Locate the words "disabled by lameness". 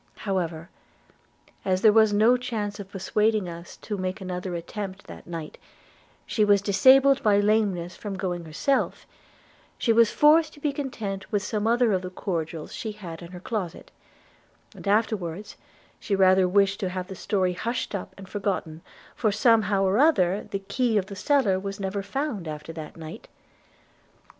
6.63-7.95